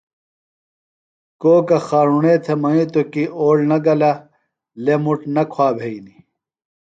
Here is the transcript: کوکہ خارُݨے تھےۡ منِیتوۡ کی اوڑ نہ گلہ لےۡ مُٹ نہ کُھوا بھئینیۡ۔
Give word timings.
کوکہ 1.41 1.77
خارُݨے 1.87 2.33
تھےۡ 2.43 2.57
منِیتوۡ 2.61 3.07
کی 3.11 3.23
اوڑ 3.39 3.57
نہ 3.69 3.77
گلہ 3.85 4.11
لےۡ 4.83 4.99
مُٹ 5.03 5.19
نہ 5.35 5.43
کُھوا 5.51 5.67
بھئینیۡ۔ 5.77 6.19